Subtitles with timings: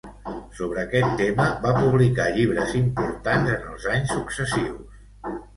[0.59, 5.01] Sobre aquest tema va publicar llibres importants en els anys successius.